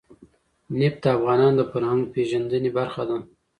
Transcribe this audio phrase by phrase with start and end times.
[0.77, 3.17] نفت د افغانانو د فرهنګي پیژندنې برخه ده.